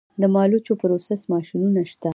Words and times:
د 0.21 0.23
مالوچو 0.35 0.73
پروسس 0.81 1.21
ماشینونه 1.33 1.81
شته 1.91 2.09